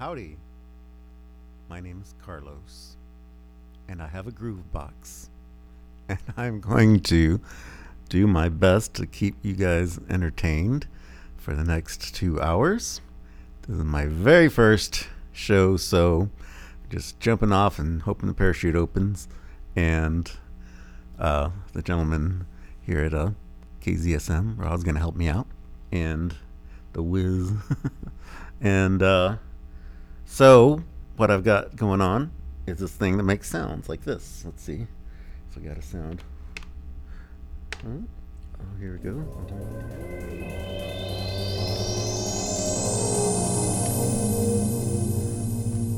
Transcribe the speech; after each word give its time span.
Howdy. 0.00 0.38
My 1.68 1.78
name 1.78 2.00
is 2.02 2.14
Carlos, 2.24 2.96
and 3.86 4.00
I 4.00 4.06
have 4.06 4.26
a 4.26 4.30
groove 4.30 4.72
box. 4.72 5.28
And 6.08 6.18
I'm 6.38 6.58
going 6.58 7.00
to 7.00 7.38
do 8.08 8.26
my 8.26 8.48
best 8.48 8.94
to 8.94 9.04
keep 9.04 9.34
you 9.42 9.52
guys 9.52 10.00
entertained 10.08 10.86
for 11.36 11.52
the 11.52 11.64
next 11.64 12.14
two 12.14 12.40
hours. 12.40 13.02
This 13.68 13.76
is 13.76 13.84
my 13.84 14.06
very 14.06 14.48
first 14.48 15.06
show, 15.32 15.76
so 15.76 16.30
just 16.88 17.20
jumping 17.20 17.52
off 17.52 17.78
and 17.78 18.00
hoping 18.00 18.26
the 18.26 18.34
parachute 18.34 18.76
opens. 18.76 19.28
And 19.76 20.32
uh, 21.18 21.50
the 21.74 21.82
gentleman 21.82 22.46
here 22.80 23.00
at 23.00 23.12
uh, 23.12 23.32
KZSM, 23.82 24.58
Rod's 24.58 24.82
going 24.82 24.94
to 24.94 25.00
help 25.02 25.14
me 25.14 25.28
out, 25.28 25.46
and 25.92 26.34
the 26.94 27.02
whiz. 27.02 27.52
and 28.62 29.02
uh, 29.02 29.36
so, 30.30 30.80
what 31.16 31.28
I've 31.28 31.42
got 31.42 31.74
going 31.74 32.00
on 32.00 32.30
is 32.64 32.78
this 32.78 32.92
thing 32.92 33.16
that 33.16 33.24
makes 33.24 33.50
sounds 33.50 33.88
like 33.88 34.04
this. 34.04 34.44
Let's 34.44 34.62
see 34.62 34.86
So 35.52 35.60
I 35.60 35.64
got 35.64 35.76
a 35.76 35.82
sound. 35.82 36.22
Oh, 37.84 38.04
oh 38.60 38.78
here 38.78 38.92
we 38.92 38.98
go. 39.00 39.24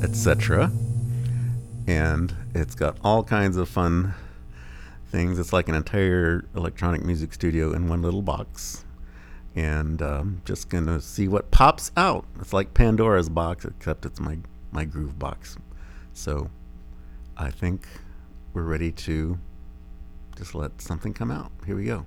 Etc. 0.03 0.73
And 1.87 2.35
it's 2.55 2.75
got 2.75 2.97
all 3.05 3.23
kinds 3.23 3.59
of 3.59 3.69
fun 3.69 4.15
things. 5.09 5.39
It's 5.39 5.53
like 5.53 5.69
an 5.69 5.75
entire 5.75 6.47
electronic 6.57 7.05
music 7.05 7.35
studio 7.35 7.75
in 7.75 7.87
one 7.87 8.01
little 8.01 8.23
box 8.23 8.87
and 9.55 10.01
um, 10.01 10.43
just 10.45 10.69
gonna 10.69 11.01
see 11.01 11.29
what 11.29 11.51
pops 11.51 11.91
out. 11.97 12.25
It's 12.41 12.53
like 12.53 12.75
Pandora's 12.75 13.29
box, 13.29 13.65
except 13.65 14.07
it's 14.07 14.21
my 14.21 14.39
my 14.71 14.85
groove 14.85 15.19
box. 15.19 15.57
So 16.13 16.51
I 17.37 17.51
think 17.51 17.87
we're 18.53 18.63
ready 18.63 18.93
to 18.93 19.39
just 20.37 20.55
let 20.55 20.81
something 20.81 21.13
come 21.13 21.31
out. 21.31 21.53
Here 21.67 21.77
we 21.77 21.85
go. 21.85 22.07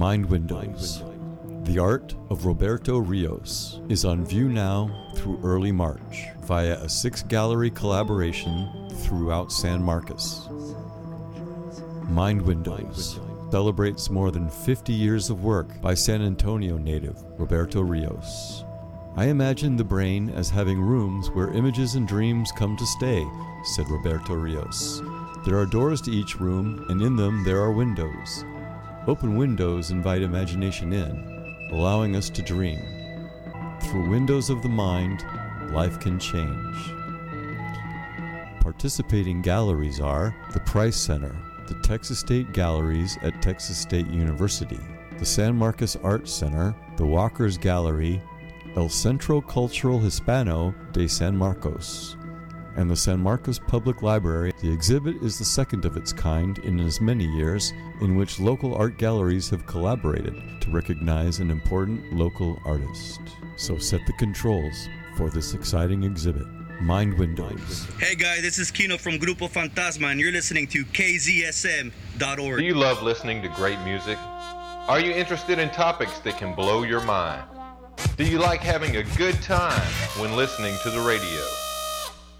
Mind 0.00 0.24
Windows. 0.24 1.04
The 1.64 1.78
Art 1.78 2.14
of 2.30 2.46
Roberto 2.46 2.96
Rios 2.96 3.82
is 3.90 4.06
on 4.06 4.24
view 4.24 4.48
now 4.48 5.12
through 5.14 5.38
early 5.44 5.72
March 5.72 6.24
via 6.44 6.78
a 6.78 6.88
six 6.88 7.22
gallery 7.22 7.70
collaboration 7.70 8.88
throughout 9.02 9.52
San 9.52 9.82
Marcos. 9.82 10.48
Mind 12.08 12.40
Windows 12.40 13.20
celebrates 13.50 14.08
more 14.08 14.30
than 14.30 14.48
50 14.48 14.90
years 14.90 15.28
of 15.28 15.44
work 15.44 15.78
by 15.82 15.92
San 15.92 16.22
Antonio 16.22 16.78
native 16.78 17.22
Roberto 17.38 17.82
Rios. 17.82 18.64
I 19.16 19.26
imagine 19.26 19.76
the 19.76 19.84
brain 19.84 20.30
as 20.30 20.48
having 20.48 20.80
rooms 20.80 21.28
where 21.32 21.52
images 21.52 21.96
and 21.96 22.08
dreams 22.08 22.50
come 22.52 22.74
to 22.78 22.86
stay, 22.86 23.22
said 23.76 23.90
Roberto 23.90 24.32
Rios. 24.32 25.02
There 25.44 25.58
are 25.58 25.66
doors 25.66 26.00
to 26.02 26.10
each 26.10 26.40
room, 26.40 26.86
and 26.88 27.02
in 27.02 27.16
them 27.16 27.44
there 27.44 27.60
are 27.60 27.72
windows. 27.72 28.46
Open 29.06 29.36
windows 29.36 29.90
invite 29.90 30.20
imagination 30.20 30.92
in, 30.92 31.68
allowing 31.72 32.14
us 32.16 32.28
to 32.30 32.42
dream. 32.42 32.80
Through 33.82 34.10
windows 34.10 34.50
of 34.50 34.62
the 34.62 34.68
mind, 34.68 35.24
life 35.72 35.98
can 35.98 36.18
change. 36.18 36.76
Participating 38.60 39.40
galleries 39.40 40.00
are 40.00 40.36
the 40.52 40.60
Price 40.60 40.96
Center, 40.96 41.34
the 41.66 41.74
Texas 41.82 42.18
State 42.18 42.52
Galleries 42.52 43.16
at 43.22 43.40
Texas 43.40 43.78
State 43.78 44.06
University, 44.08 44.80
the 45.18 45.24
San 45.24 45.56
Marcos 45.56 45.96
Arts 45.96 46.30
Center, 46.30 46.74
the 46.96 47.06
Walker's 47.06 47.56
Gallery, 47.56 48.20
El 48.76 48.90
Centro 48.90 49.40
Cultural 49.40 49.98
Hispano 49.98 50.74
de 50.92 51.08
San 51.08 51.34
Marcos, 51.34 52.16
and 52.76 52.90
the 52.90 52.96
San 52.96 53.20
Marcos 53.20 53.58
Public 53.58 54.02
Library. 54.02 54.52
The 54.60 54.72
exhibit 54.72 55.16
is 55.22 55.38
the 55.38 55.44
second 55.44 55.84
of 55.84 55.96
its 55.96 56.12
kind 56.12 56.58
in 56.58 56.80
as 56.80 57.00
many 57.00 57.24
years 57.24 57.72
in 58.00 58.16
which 58.16 58.40
local 58.40 58.74
art 58.74 58.98
galleries 58.98 59.50
have 59.50 59.66
collaborated 59.66 60.34
to 60.60 60.70
recognize 60.70 61.38
an 61.38 61.50
important 61.50 62.12
local 62.12 62.60
artist. 62.64 63.20
So 63.56 63.78
set 63.78 64.06
the 64.06 64.12
controls 64.14 64.88
for 65.16 65.30
this 65.30 65.54
exciting 65.54 66.04
exhibit. 66.04 66.46
Mind 66.80 67.18
Windows. 67.18 67.86
Hey 67.98 68.14
guys, 68.14 68.40
this 68.40 68.58
is 68.58 68.70
Kino 68.70 68.96
from 68.96 69.18
Grupo 69.18 69.50
Fantasma, 69.50 70.10
and 70.10 70.18
you're 70.18 70.32
listening 70.32 70.66
to 70.68 70.84
KZSM.org. 70.86 72.58
Do 72.58 72.64
you 72.64 72.74
love 72.74 73.02
listening 73.02 73.42
to 73.42 73.48
great 73.48 73.78
music? 73.80 74.16
Are 74.88 74.98
you 74.98 75.12
interested 75.12 75.58
in 75.58 75.68
topics 75.70 76.20
that 76.20 76.38
can 76.38 76.54
blow 76.54 76.82
your 76.82 77.02
mind? 77.02 77.44
Do 78.16 78.24
you 78.24 78.38
like 78.38 78.60
having 78.60 78.96
a 78.96 79.02
good 79.16 79.40
time 79.42 79.80
when 80.18 80.36
listening 80.36 80.74
to 80.82 80.90
the 80.90 81.00
radio? 81.00 81.59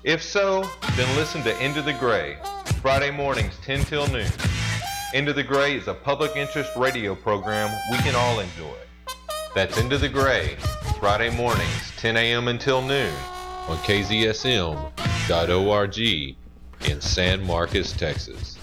If 0.02 0.22
so, 0.22 0.64
then 0.96 1.14
listen 1.14 1.42
to 1.42 1.62
Into 1.62 1.82
the 1.82 1.92
Gray, 1.92 2.38
Friday 2.80 3.10
mornings 3.10 3.52
10 3.62 3.80
till 3.80 4.06
noon. 4.06 4.30
Into 5.12 5.34
the 5.34 5.42
Gray 5.42 5.76
is 5.76 5.88
a 5.88 5.94
public 5.94 6.36
interest 6.36 6.70
radio 6.74 7.14
program 7.14 7.70
we 7.90 7.98
can 7.98 8.14
all 8.14 8.40
enjoy. 8.40 8.78
That's 9.54 9.76
Into 9.76 9.98
the 9.98 10.08
Gray, 10.08 10.56
Friday 10.98 11.28
mornings 11.28 11.92
10 11.98 12.16
a.m. 12.16 12.48
until 12.48 12.80
noon 12.80 13.12
on 13.68 13.76
KZSM.org 13.78 14.88
in 16.88 17.00
San 17.02 17.46
Marcos, 17.46 17.92
Texas. 17.92 18.56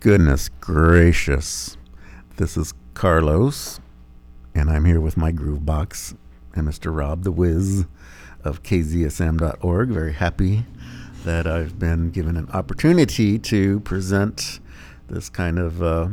Goodness 0.00 0.48
gracious. 0.48 1.76
This 2.38 2.56
is 2.56 2.72
Carlos, 2.94 3.78
and 4.54 4.70
I'm 4.70 4.86
here 4.86 5.02
with 5.02 5.18
my 5.18 5.32
groove 5.32 5.66
box 5.66 6.14
and 6.54 6.66
Mr. 6.66 6.94
Rob 6.94 7.24
the 7.24 7.32
Wiz 7.32 7.84
of 8.42 8.62
KZSM.org. 8.62 9.88
Very 9.88 10.12
happy 10.12 10.64
that 11.24 11.46
I've 11.46 11.78
been 11.78 12.10
given 12.10 12.36
an 12.36 12.48
opportunity 12.50 13.38
to 13.38 13.80
present 13.80 14.60
this 15.08 15.28
kind 15.28 15.58
of 15.58 15.82
uh, 15.82 16.08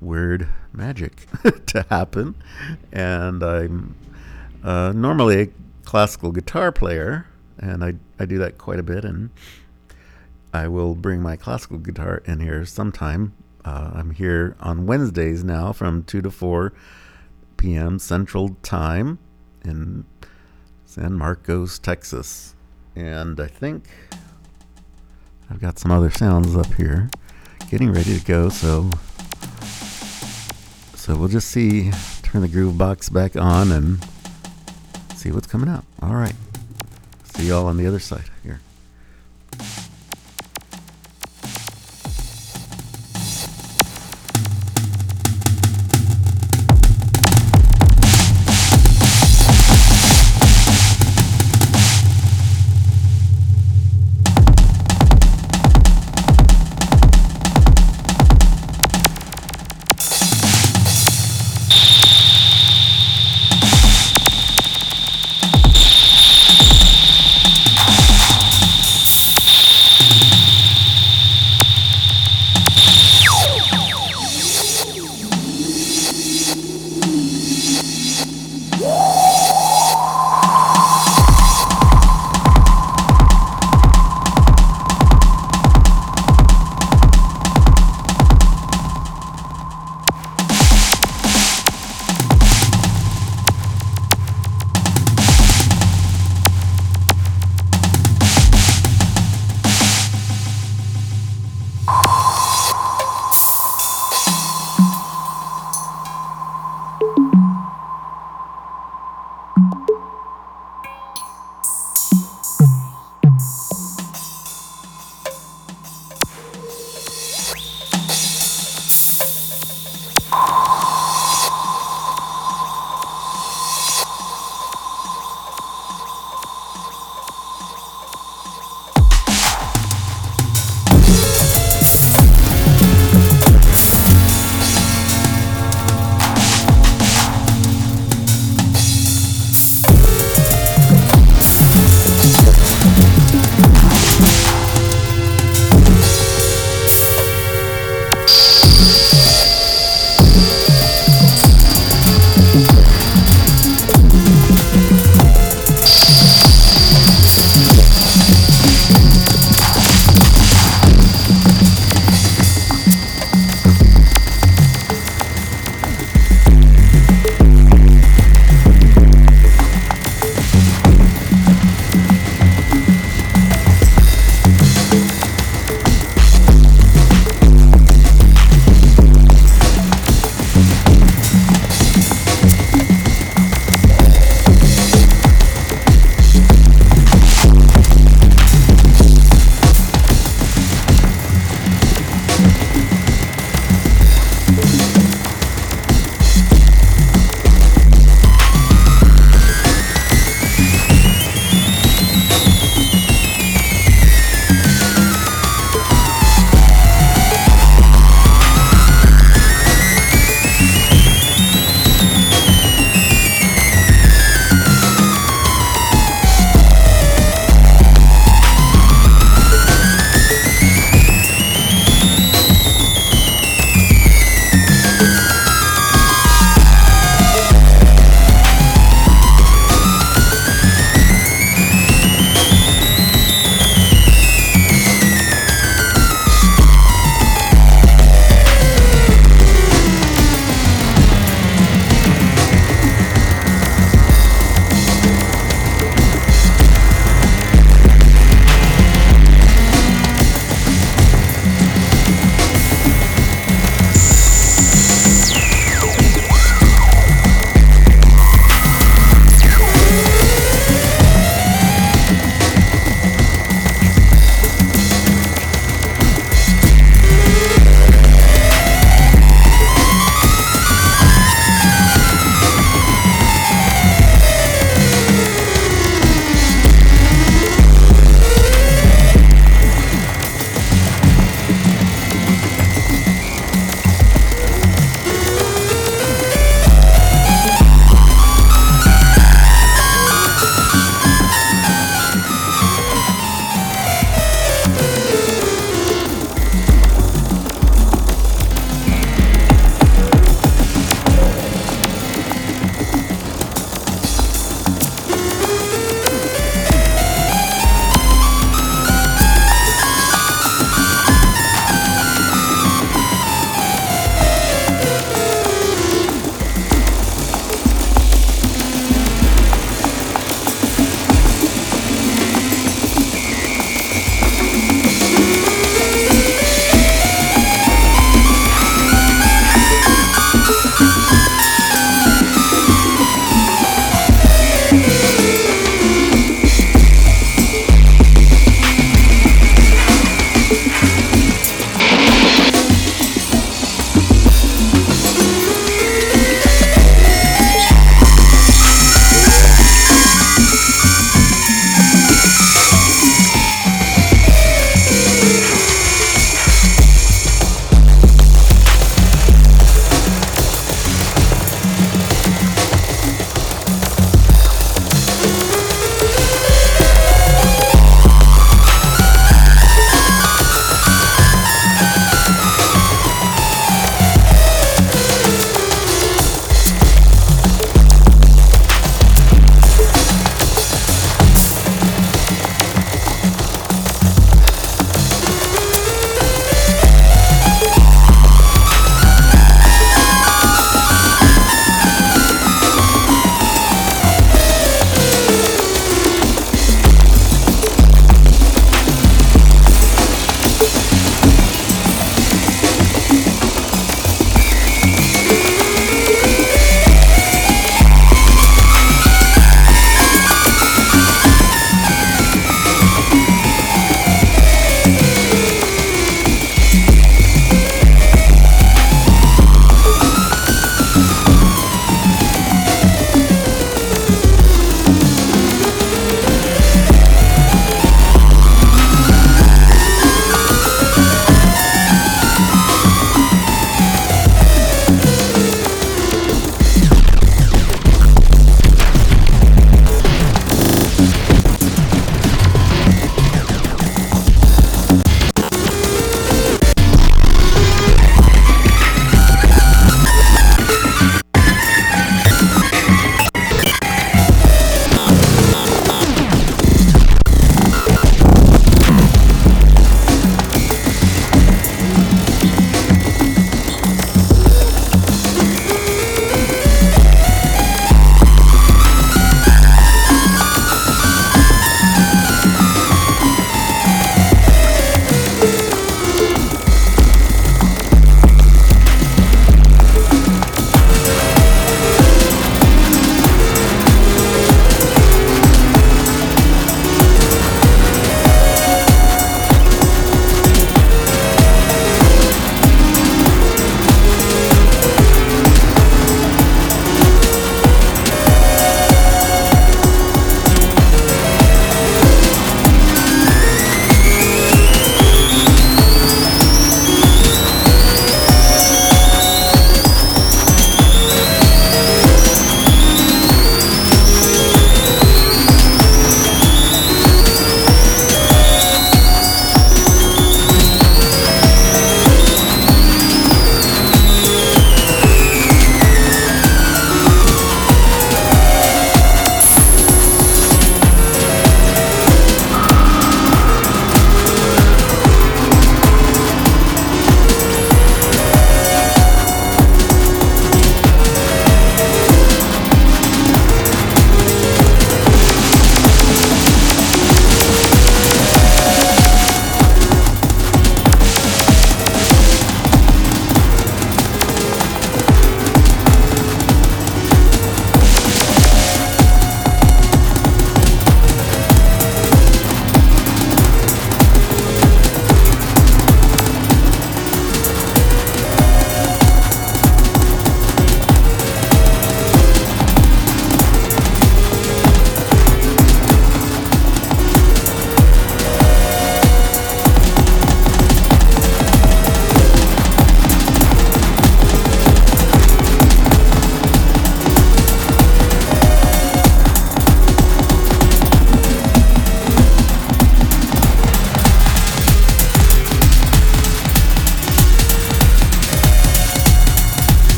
weird 0.00 0.48
magic 0.72 1.26
to 1.66 1.84
happen. 1.90 2.34
And 2.92 3.42
I'm 3.42 3.96
uh, 4.64 4.92
normally 4.94 5.40
a 5.42 5.48
classical 5.84 6.32
guitar 6.32 6.72
player, 6.72 7.26
and 7.58 7.84
I, 7.84 7.94
I 8.18 8.24
do 8.24 8.38
that 8.38 8.58
quite 8.58 8.78
a 8.78 8.82
bit. 8.82 9.04
And 9.04 9.30
I 10.52 10.68
will 10.68 10.94
bring 10.94 11.20
my 11.20 11.36
classical 11.36 11.78
guitar 11.78 12.22
in 12.24 12.40
here 12.40 12.64
sometime. 12.64 13.34
Uh, 13.64 13.90
I'm 13.94 14.10
here 14.12 14.56
on 14.60 14.86
Wednesdays 14.86 15.42
now 15.42 15.72
from 15.72 16.04
2 16.04 16.22
to 16.22 16.30
4 16.30 16.72
p.m. 17.56 17.98
Central 17.98 18.56
Time 18.62 19.18
in 19.64 20.04
San 20.84 21.14
Marcos, 21.14 21.78
Texas. 21.78 22.54
And 22.94 23.38
I 23.40 23.46
think 23.46 23.88
I've 25.50 25.60
got 25.60 25.78
some 25.78 25.90
other 25.90 26.10
sounds 26.10 26.56
up 26.56 26.72
here 26.74 27.10
getting 27.70 27.92
ready 27.92 28.18
to 28.18 28.24
go. 28.24 28.48
So, 28.48 28.90
so 30.94 31.16
we'll 31.16 31.28
just 31.28 31.48
see, 31.48 31.90
turn 32.22 32.42
the 32.42 32.48
groove 32.48 32.78
box 32.78 33.08
back 33.08 33.36
on 33.36 33.72
and 33.72 34.04
see 35.14 35.30
what's 35.30 35.46
coming 35.46 35.68
out. 35.68 35.84
All 36.02 36.14
right. 36.14 36.34
See 37.34 37.48
y'all 37.48 37.66
on 37.66 37.76
the 37.76 37.86
other 37.86 38.00
side 38.00 38.30
here. 38.42 38.60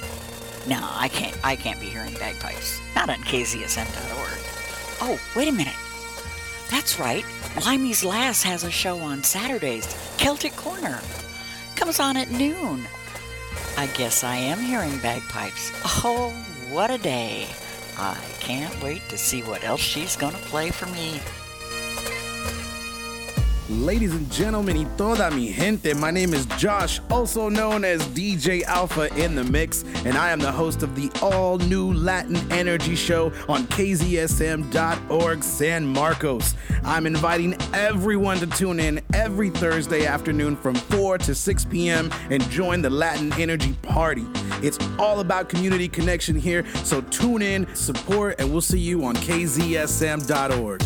No, 0.66 0.80
I 0.82 1.08
can't. 1.08 1.36
I 1.44 1.54
can't 1.54 1.78
be 1.80 1.86
hearing 1.86 2.14
bagpipes. 2.14 2.80
Not 2.96 3.10
on 3.10 3.18
KZSM.org. 3.24 4.38
Oh, 5.02 5.20
wait 5.36 5.48
a 5.48 5.52
minute. 5.52 5.76
That's 6.70 6.98
right. 6.98 7.26
Limey's 7.56 8.04
Lass 8.04 8.42
has 8.42 8.64
a 8.64 8.70
show 8.70 8.98
on 8.98 9.22
Saturdays. 9.22 9.86
Celtic 10.16 10.54
Corner 10.56 11.00
comes 11.74 12.00
on 12.00 12.16
at 12.16 12.30
noon. 12.30 12.86
I 13.76 13.86
guess 13.88 14.24
I 14.24 14.36
am 14.36 14.60
hearing 14.60 14.98
bagpipes. 14.98 15.72
Oh, 16.04 16.30
what 16.70 16.90
a 16.90 16.98
day! 16.98 17.48
I 17.98 18.16
can't 18.38 18.82
wait 18.82 19.06
to 19.08 19.18
see 19.18 19.42
what 19.42 19.64
else 19.64 19.80
she's 19.80 20.16
gonna 20.16 20.38
play 20.38 20.70
for 20.70 20.86
me. 20.86 21.20
Ladies 23.70 24.12
and 24.12 24.28
gentlemen, 24.32 24.76
y 24.76 24.84
toda 24.96 25.30
mi 25.30 25.52
gente, 25.52 25.94
my 25.94 26.10
name 26.10 26.34
is 26.34 26.44
Josh, 26.58 27.00
also 27.08 27.48
known 27.48 27.84
as 27.84 28.04
DJ 28.08 28.64
Alpha 28.64 29.06
in 29.14 29.36
the 29.36 29.44
Mix, 29.44 29.84
and 30.04 30.18
I 30.18 30.30
am 30.30 30.40
the 30.40 30.50
host 30.50 30.82
of 30.82 30.96
the 30.96 31.08
all 31.22 31.56
new 31.56 31.92
Latin 31.92 32.36
Energy 32.50 32.96
Show 32.96 33.26
on 33.48 33.68
KZSM.org 33.68 35.44
San 35.44 35.86
Marcos. 35.86 36.54
I'm 36.82 37.06
inviting 37.06 37.56
everyone 37.72 38.38
to 38.38 38.48
tune 38.48 38.80
in 38.80 39.00
every 39.14 39.50
Thursday 39.50 40.04
afternoon 40.04 40.56
from 40.56 40.74
4 40.74 41.18
to 41.18 41.32
6 41.32 41.64
p.m. 41.66 42.10
and 42.28 42.42
join 42.50 42.82
the 42.82 42.90
Latin 42.90 43.32
Energy 43.34 43.74
Party. 43.82 44.26
It's 44.64 44.80
all 44.98 45.20
about 45.20 45.48
community 45.48 45.86
connection 45.86 46.34
here, 46.34 46.66
so 46.82 47.02
tune 47.02 47.40
in, 47.40 47.72
support, 47.76 48.40
and 48.40 48.50
we'll 48.50 48.62
see 48.62 48.80
you 48.80 49.04
on 49.04 49.14
KZSM.org. 49.14 50.82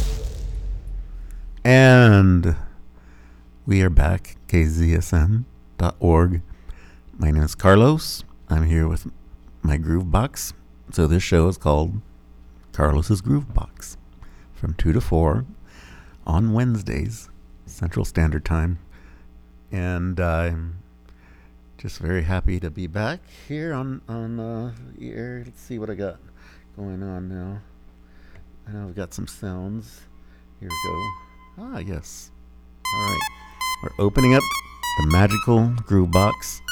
And 1.64 2.55
we 3.66 3.81
are 3.81 3.88
back, 3.88 4.37
kzsm.org. 4.48 6.42
My 7.16 7.31
name 7.31 7.42
is 7.42 7.55
Carlos. 7.55 8.22
I'm 8.50 8.64
here 8.66 8.87
with 8.87 9.07
my 9.62 9.79
Groove 9.79 10.11
Box. 10.11 10.53
So 10.92 11.07
this 11.07 11.22
show 11.22 11.48
is 11.48 11.57
called 11.57 12.03
Carlos's 12.72 13.22
Groove 13.22 13.55
Box 13.55 13.96
from 14.53 14.74
2 14.74 14.92
to 14.92 15.00
4 15.00 15.46
on 16.27 16.53
Wednesdays, 16.53 17.31
Central 17.64 18.05
Standard 18.05 18.44
Time. 18.44 18.79
And 19.72 20.20
I'm 20.20 20.83
just 21.79 21.98
very 22.00 22.24
happy 22.24 22.61
to 22.61 22.70
be 22.70 22.87
back 22.87 23.20
here 23.48 23.72
on, 23.72 24.03
on 24.09 24.37
the 24.37 24.74
air. 25.00 25.42
Let's 25.42 25.62
see 25.62 25.79
what 25.79 25.88
I 25.88 25.94
got 25.94 26.18
going 26.77 27.03
on 27.03 27.29
now. 27.31 27.62
I 28.68 28.72
know 28.72 28.88
I've 28.88 28.94
got 28.94 29.14
some 29.14 29.27
sounds. 29.27 30.03
Here 30.61 30.68
we 30.68 30.90
go. 30.90 31.11
Ah, 31.59 31.79
yes. 31.79 32.31
All 32.94 33.07
right. 33.07 33.20
We're 33.85 34.07
opening 34.07 34.35
up 34.35 34.42
the 34.99 35.07
magical 35.09 35.68
groove 35.85 36.11
box. 36.11 36.62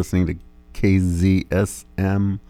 Listening 0.00 0.26
to 0.26 0.34
KZSM.org. 0.72 2.40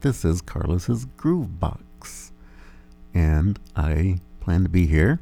This 0.00 0.24
is 0.24 0.40
Carlos's 0.40 1.04
Groove 1.18 1.60
Box, 1.60 2.32
and 3.12 3.58
I 3.76 4.20
plan 4.40 4.62
to 4.62 4.70
be 4.70 4.86
here 4.86 5.20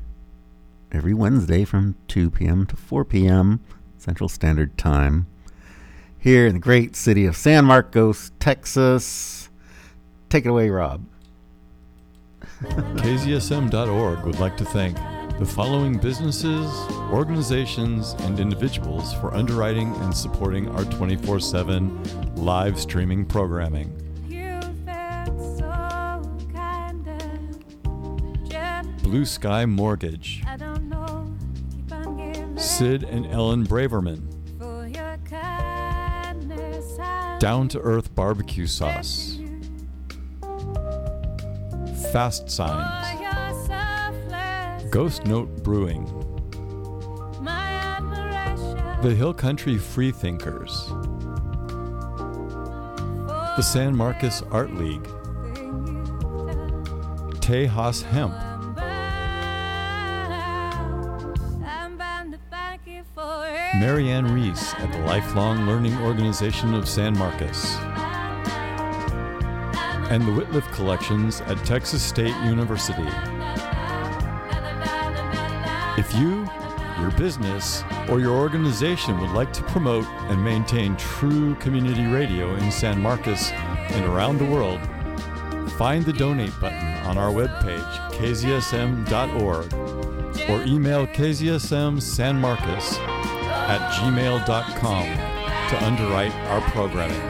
every 0.93 1.13
Wednesday 1.13 1.65
from 1.65 1.97
2 2.07 2.31
p.m. 2.31 2.67
to 2.67 2.77
4 2.77 3.05
p.m. 3.05 3.59
Central 3.99 4.29
Standard 4.29 4.79
Time 4.79 5.27
here 6.17 6.47
in 6.47 6.55
the 6.55 6.61
great 6.61 6.95
city 6.95 7.27
of 7.27 7.37
San 7.37 7.65
Marcos, 7.65 8.31
Texas. 8.39 9.49
Take 10.29 10.47
it 10.47 10.51
away, 10.51 10.71
Rob. 10.71 11.05
KZSM.org 12.63 14.25
would 14.25 14.39
like 14.39 14.57
to 14.59 14.65
thank 14.65 14.97
the 15.39 15.45
following 15.45 15.99
businesses, 15.99 16.71
organizations, 17.13 18.15
and 18.21 18.41
individuals 18.41 19.13
for 19.15 19.35
underwriting 19.35 19.95
and 19.97 20.17
supporting 20.17 20.67
our 20.71 20.85
24 20.85 21.41
7 21.41 22.35
live 22.37 22.81
streaming 22.81 23.25
programming. 23.27 23.93
Blue 29.03 29.25
Sky 29.27 29.67
Mortgage, 29.67 30.43
Sid 32.57 33.05
and 33.05 33.27
Ellen 33.27 33.67
Braverman, 33.67 34.23
Down 37.39 37.69
to 37.69 37.79
Earth 37.81 38.15
Barbecue 38.15 38.67
Sauce, 38.67 39.39
Fast 42.11 42.51
Signs, 42.51 43.16
Ghost 44.91 45.25
Note 45.27 45.63
Brewing, 45.63 46.05
The 49.03 49.15
Hill 49.17 49.35
Country 49.35 49.79
Freethinkers, 49.79 50.89
the 53.57 53.63
San 53.63 53.97
Marcos 53.97 54.43
Art 54.51 54.75
League, 54.75 55.03
Tejas 57.41 58.03
Hemp, 58.03 58.35
Marianne 63.81 64.33
Reese 64.33 64.75
at 64.75 64.93
the 64.93 64.99
Lifelong 65.01 65.67
Learning 65.67 65.97
Organization 66.03 66.75
of 66.75 66.89
San 66.89 67.19
Marcos, 67.19 67.75
and 70.11 70.23
the 70.23 70.33
Wittliff 70.33 70.71
Collections 70.73 71.41
at 71.43 71.57
Texas 71.65 72.03
State 72.03 72.37
University. 72.45 73.36
You, 76.19 76.49
your 77.01 77.11
business, 77.13 77.85
or 78.09 78.21
your 78.21 78.37
organization 78.37 79.21
would 79.21 79.33
like 79.33 79.53
to 79.53 79.63
promote 79.65 80.07
and 80.31 80.43
maintain 80.43 80.97
true 80.97 81.55
community 81.57 82.07
radio 82.07 82.55
in 82.57 82.71
San 82.71 83.01
Marcos 83.03 83.51
and 83.51 84.05
around 84.07 84.39
the 84.39 84.45
world, 84.45 84.81
find 85.73 86.05
the 86.05 86.13
donate 86.13 86.59
button 86.61 86.95
on 87.07 87.19
our 87.19 87.31
webpage, 87.31 88.11
kzsm.org, 88.13 89.73
or 90.51 90.63
email 90.65 91.07
kzsmsanmarcos 91.07 92.99
at 93.69 93.93
gmail.com 93.93 95.07
to 95.69 95.85
underwrite 95.85 96.35
our 96.47 96.61
programming. 96.71 97.21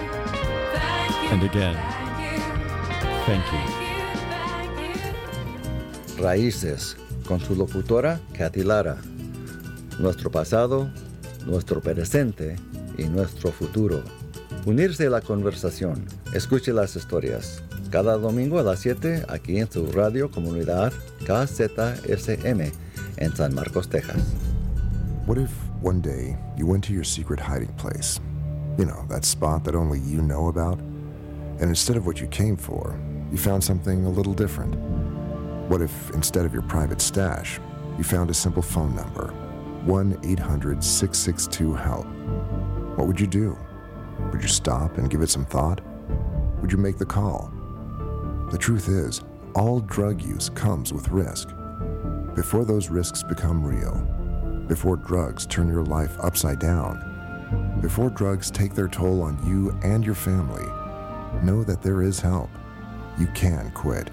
And 1.31 1.43
again, 1.43 1.75
thank 3.25 3.45
you. 3.53 3.59
Raíces, 6.23 6.95
con 7.27 7.41
su 7.41 7.55
locutora 7.55 8.21
Katy 8.37 8.63
Lara. 8.63 8.97
Nuestro 9.99 10.31
pasado, 10.31 10.91
nuestro 11.45 11.81
presente 11.81 12.57
y 12.97 13.05
nuestro 13.05 13.51
futuro. 13.51 14.03
Unirse 14.65 15.07
a 15.07 15.11
la 15.11 15.21
conversación. 15.21 16.07
Escuche 16.33 16.73
las 16.73 16.97
historias. 16.97 17.63
Cada 17.91 18.17
domingo 18.17 18.59
a 18.59 18.63
las 18.63 18.81
7 18.81 19.27
aquí 19.29 19.59
en 19.59 19.71
su 19.71 19.87
radio 19.93 20.31
comunidad 20.31 20.93
KZSM 21.27 22.73
en 23.17 23.37
San 23.37 23.55
Marcos, 23.55 23.89
Texas. 23.89 24.23
What 25.27 25.39
if 25.39 25.51
one 25.83 26.01
day 26.01 26.37
you 26.57 26.67
went 26.67 26.85
to 26.87 26.93
your 26.93 27.05
secret 27.05 27.41
hiding 27.41 27.73
place? 27.77 28.21
You 28.79 28.85
know, 28.87 29.07
that 29.09 29.25
spot 29.25 29.65
that 29.65 29.75
only 29.75 30.01
you 30.01 30.21
know 30.21 30.49
about? 30.49 30.79
And 31.61 31.71
instead 31.71 31.97
of 31.97 32.07
what 32.07 32.21
you 32.21 32.29
came 32.29 32.57
for, 32.57 32.95
you 33.31 33.39
found 33.39 33.65
something 33.65 34.05
a 34.05 34.11
little 34.11 34.35
different? 34.35 34.77
What 35.69 35.83
if 35.83 36.11
instead 36.11 36.47
of 36.47 36.53
your 36.53 36.63
private 36.63 37.01
stash, 37.01 37.59
you 37.99 38.05
found 38.05 38.31
a 38.31 38.35
simple 38.35 38.63
phone 38.63 38.95
number 38.95 39.33
1 39.85 40.21
800 40.23 40.83
662 40.83 41.75
HELP? 41.75 42.07
What 42.97 43.09
would 43.09 43.19
you 43.19 43.27
do? 43.27 43.59
Would 44.31 44.43
you 44.43 44.49
stop 44.49 44.97
and 44.97 45.11
give 45.11 45.23
it 45.23 45.29
some 45.29 45.45
thought? 45.45 45.81
Would 46.61 46.71
you 46.71 46.79
make 46.79 46.99
the 46.99 47.05
call? 47.05 47.53
The 48.53 48.59
truth 48.59 48.89
is, 48.89 49.23
all 49.57 49.81
drug 49.81 50.23
use 50.23 50.51
comes 50.51 50.93
with 50.93 51.09
risk. 51.09 51.49
Before 52.37 52.65
those 52.65 52.89
risks 52.89 53.25
become 53.25 53.65
real, 53.65 53.97
before 54.69 54.97
drugs 54.97 55.47
turn 55.47 55.67
your 55.67 55.85
life 55.85 56.17
upside 56.21 56.61
down, 56.61 57.79
before 57.83 58.11
drugs 58.11 58.53
take 58.53 58.75
their 58.75 58.89
toll 58.89 59.21
on 59.21 59.45
you 59.45 59.77
and 59.83 60.05
your 60.05 60.15
family, 60.15 60.65
know 61.43 61.65
that 61.65 61.83
there 61.83 62.03
is 62.03 62.21
help. 62.21 62.51
You 63.19 63.27
can 63.35 63.73
quit. 63.73 64.11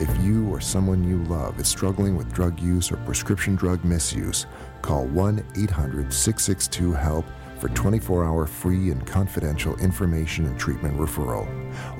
If 0.00 0.24
you 0.24 0.48
or 0.48 0.60
someone 0.62 1.06
you 1.06 1.22
love 1.24 1.60
is 1.60 1.68
struggling 1.68 2.16
with 2.16 2.32
drug 2.32 2.58
use 2.58 2.90
or 2.90 2.96
prescription 2.96 3.54
drug 3.54 3.84
misuse, 3.84 4.46
call 4.80 5.04
1 5.08 5.44
800 5.56 6.10
662 6.10 6.94
HELP 6.94 7.26
for 7.58 7.68
24 7.68 8.24
hour 8.24 8.46
free 8.46 8.90
and 8.90 9.06
confidential 9.06 9.76
information 9.76 10.46
and 10.46 10.58
treatment 10.58 10.96
referral, 10.96 11.46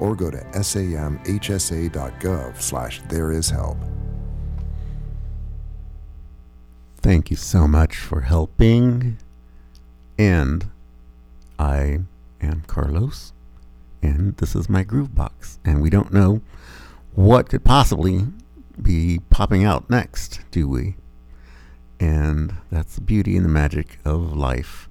or 0.01 0.17
go 0.17 0.31
to 0.31 0.39
samhsa.gov 0.39 0.99
slash 2.59 3.03
there 3.09 3.33
is 3.33 3.51
help. 3.51 3.77
Thank 7.03 7.31
you 7.31 7.37
so 7.37 7.69
much 7.69 7.97
for 7.97 8.23
helping. 8.23 9.19
And 10.19 10.71
I 11.59 12.01
am 12.41 12.63
Carlos, 12.67 13.35
and 14.03 14.39
this 14.39 14.55
is 14.55 14.71
my 14.71 14.85
groove 14.85 15.15
box. 15.15 15.59
And 15.67 15.83
we 15.83 15.91
don't 15.91 16.15
know 16.15 16.41
what 17.15 17.49
could 17.49 17.65
possibly 17.65 18.27
be 18.81 19.21
popping 19.31 19.65
out 19.65 19.91
next, 19.91 20.41
do 20.51 20.69
we? 20.69 20.97
And 21.99 22.55
that's 22.71 22.95
the 22.95 23.01
beauty 23.03 23.37
and 23.37 23.45
the 23.45 23.51
magic 23.51 23.99
of 24.05 24.37
life. 24.37 24.89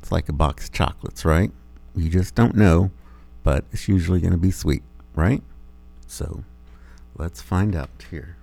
It's 0.00 0.12
like 0.12 0.28
a 0.28 0.32
box 0.32 0.66
of 0.66 0.72
chocolates, 0.72 1.24
right? 1.24 1.50
You 1.94 2.08
just 2.08 2.34
don't 2.34 2.54
know, 2.54 2.90
but 3.42 3.64
it's 3.72 3.88
usually 3.88 4.20
going 4.20 4.32
to 4.32 4.38
be 4.38 4.50
sweet, 4.50 4.82
right? 5.14 5.42
So 6.06 6.44
let's 7.16 7.42
find 7.42 7.74
out 7.74 7.90
here. 8.10 8.36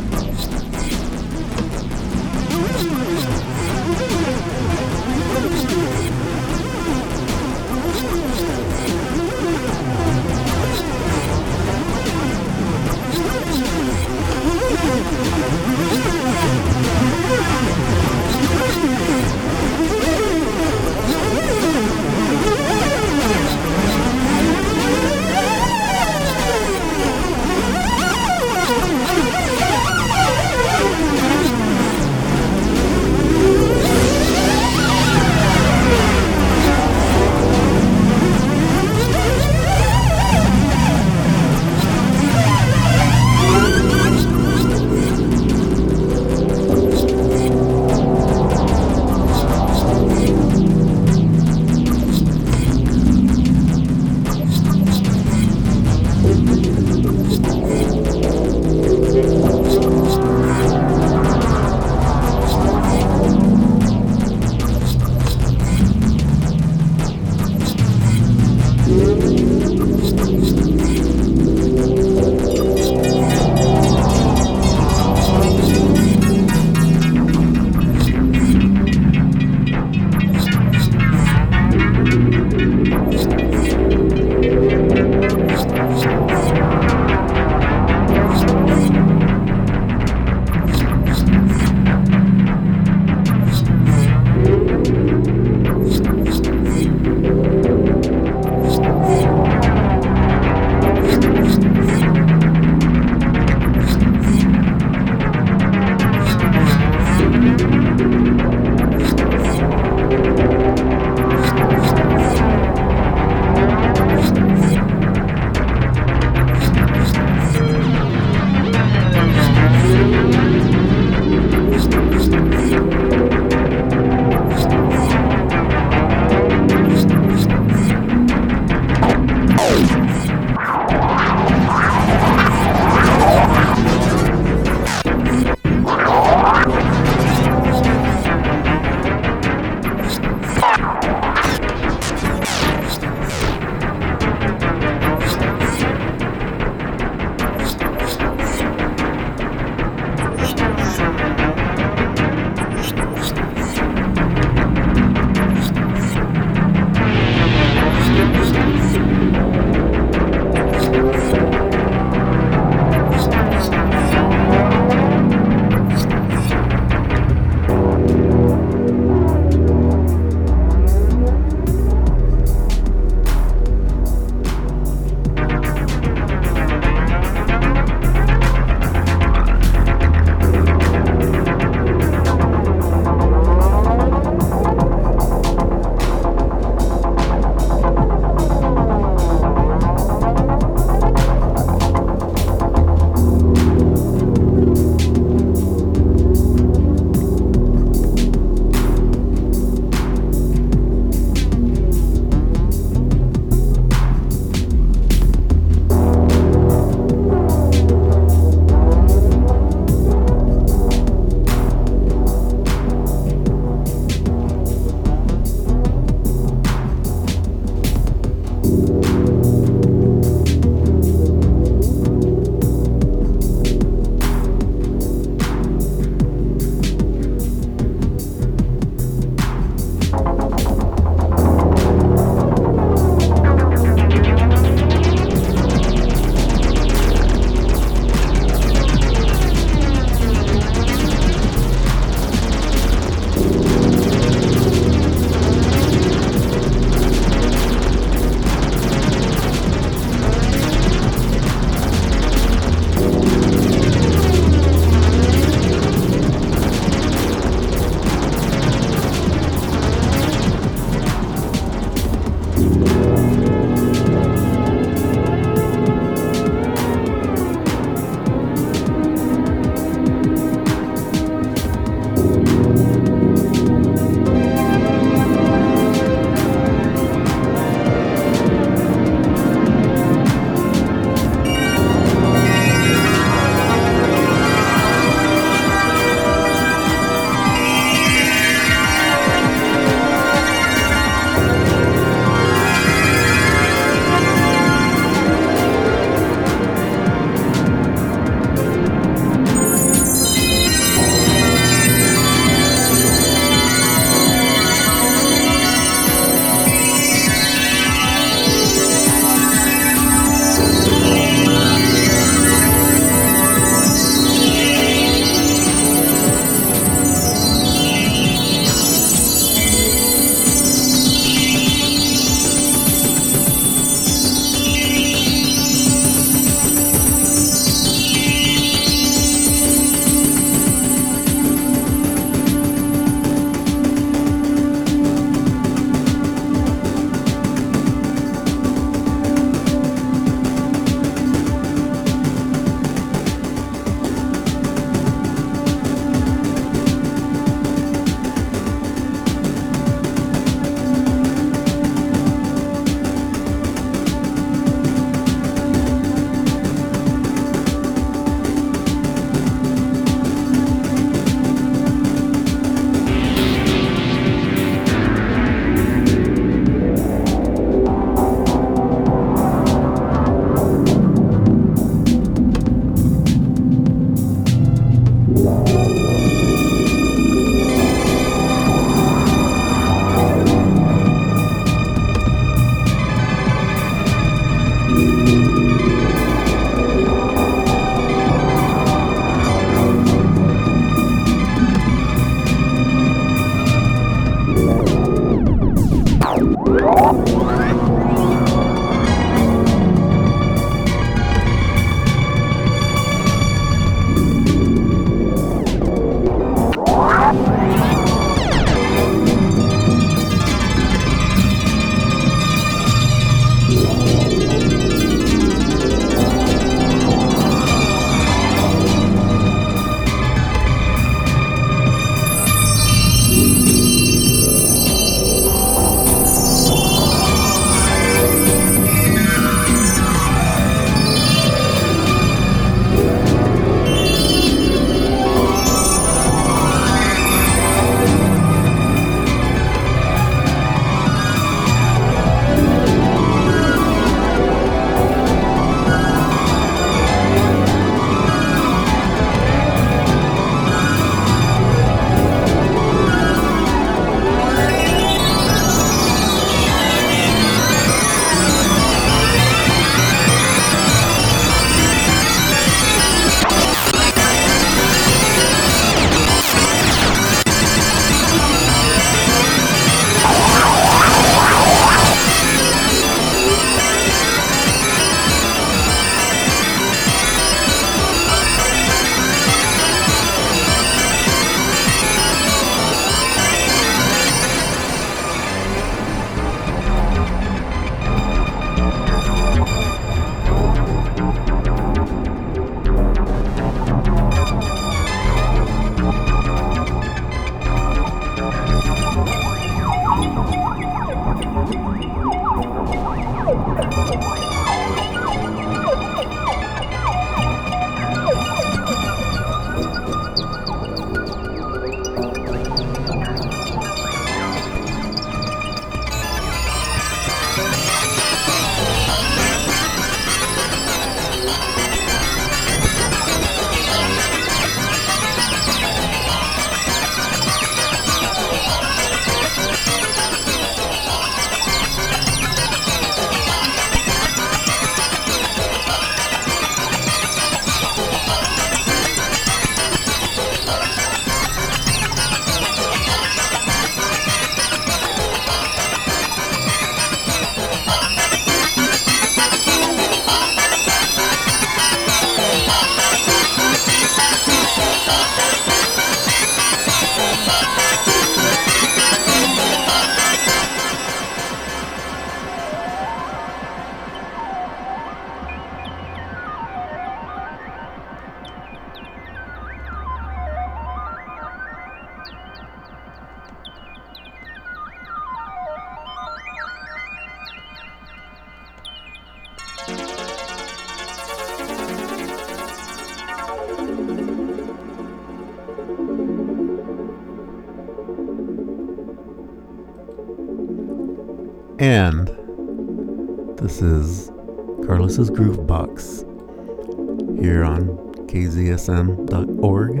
Carlos's 595.14 595.30
is 595.30 595.38
Groovebox 595.38 597.40
here 597.40 597.62
on 597.62 597.86
kzsm.org, 598.26 600.00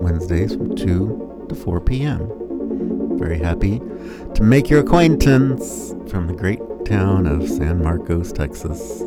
Wednesdays 0.00 0.54
from 0.54 0.76
2 0.76 1.46
to 1.48 1.54
4 1.56 1.80
p.m. 1.80 3.18
Very 3.18 3.38
happy 3.38 3.80
to 4.34 4.44
make 4.44 4.70
your 4.70 4.78
acquaintance 4.78 5.92
from 6.08 6.28
the 6.28 6.34
great 6.34 6.60
town 6.84 7.26
of 7.26 7.48
San 7.48 7.82
Marcos, 7.82 8.32
Texas. 8.32 9.02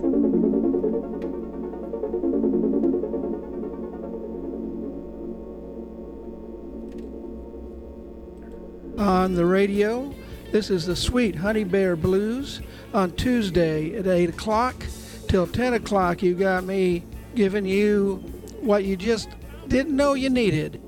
on 8.97 9.36
the 9.36 9.45
radio. 9.45 10.14
This 10.52 10.70
is 10.70 10.86
the 10.88 10.95
Sweet 10.95 11.36
Honey 11.36 11.64
Bear 11.64 11.95
Blues 11.95 12.60
on 12.93 13.12
Tuesday 13.12 13.95
at 13.95 14.08
8 14.08 14.30
o'clock. 14.30 14.76
Till 15.30 15.45
10 15.45 15.75
o'clock, 15.75 16.23
you 16.23 16.34
got 16.34 16.63
me 16.63 17.03
giving 17.36 17.63
you 17.63 18.15
what 18.61 18.84
you 18.84 18.97
just 18.97 19.30
didn't 19.67 19.95
know 19.95 20.15
you 20.15 20.27
needed. 20.27 20.82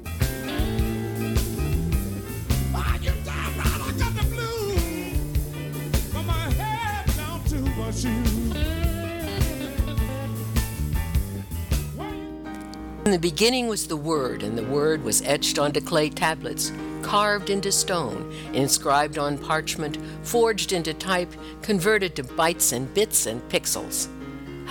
In 13.05 13.11
the 13.11 13.19
beginning 13.19 13.67
was 13.67 13.85
the 13.85 13.95
Word, 13.95 14.41
and 14.41 14.57
the 14.57 14.63
Word 14.63 15.03
was 15.03 15.21
etched 15.21 15.59
onto 15.59 15.81
clay 15.81 16.09
tablets, 16.09 16.71
carved 17.03 17.51
into 17.51 17.71
stone, 17.71 18.33
inscribed 18.53 19.19
on 19.19 19.37
parchment, 19.37 19.99
forged 20.23 20.71
into 20.73 20.95
type, 20.95 21.31
converted 21.61 22.15
to 22.15 22.23
bytes 22.23 22.73
and 22.73 22.91
bits 22.95 23.27
and 23.27 23.39
pixels. 23.47 24.09